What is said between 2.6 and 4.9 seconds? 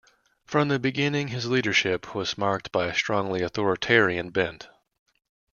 by a strongly authoritarian bent.